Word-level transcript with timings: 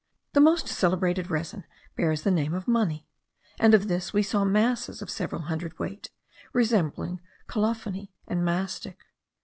The 0.33 0.41
most 0.41 0.67
celebrated 0.67 1.29
resin 1.29 1.63
bears 1.95 2.23
the 2.23 2.31
name 2.31 2.55
of 2.55 2.67
mani; 2.67 3.07
and 3.59 3.75
of 3.75 3.87
this 3.87 4.11
we 4.11 4.23
saw 4.23 4.43
masses 4.43 4.99
of 5.03 5.11
several 5.11 5.43
hundred 5.43 5.77
weight, 5.77 6.09
resembling 6.53 7.21
colophony 7.47 8.11
and 8.27 8.43
mastic. 8.43 8.97